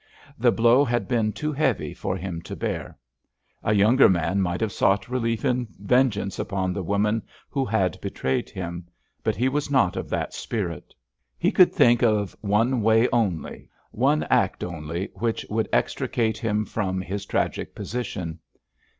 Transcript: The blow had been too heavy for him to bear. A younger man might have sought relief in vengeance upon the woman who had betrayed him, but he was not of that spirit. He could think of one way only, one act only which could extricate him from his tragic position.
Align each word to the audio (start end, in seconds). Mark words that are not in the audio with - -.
The 0.39 0.51
blow 0.51 0.83
had 0.83 1.07
been 1.07 1.31
too 1.31 1.53
heavy 1.53 1.93
for 1.93 2.17
him 2.17 2.41
to 2.41 2.55
bear. 2.55 2.97
A 3.61 3.75
younger 3.75 4.09
man 4.09 4.41
might 4.41 4.59
have 4.59 4.71
sought 4.71 5.07
relief 5.09 5.45
in 5.45 5.67
vengeance 5.79 6.39
upon 6.39 6.73
the 6.73 6.81
woman 6.81 7.21
who 7.51 7.65
had 7.65 8.01
betrayed 8.01 8.49
him, 8.49 8.87
but 9.23 9.35
he 9.35 9.47
was 9.47 9.69
not 9.69 9.95
of 9.95 10.09
that 10.09 10.33
spirit. 10.33 10.95
He 11.37 11.51
could 11.51 11.71
think 11.71 12.01
of 12.01 12.35
one 12.41 12.81
way 12.81 13.09
only, 13.13 13.69
one 13.91 14.23
act 14.23 14.63
only 14.63 15.11
which 15.13 15.45
could 15.51 15.69
extricate 15.71 16.39
him 16.39 16.65
from 16.65 16.99
his 17.01 17.23
tragic 17.27 17.75
position. 17.75 18.39